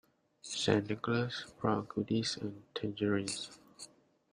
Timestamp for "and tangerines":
2.37-3.51